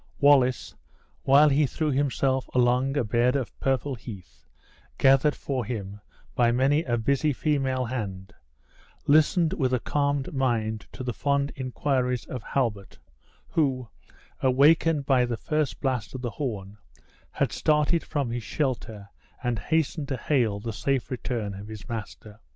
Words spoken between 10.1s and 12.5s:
mind to the fond inquiries of